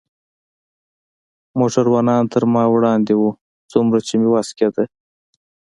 موټروانان 1.59 2.23
تر 2.33 2.43
ما 2.53 2.63
وړاندې 2.73 3.13
و، 3.17 3.21
څومره 3.71 3.97
چې 4.07 4.13
مې 4.19 4.27
وس 4.33 4.49
کېده. 4.57 4.83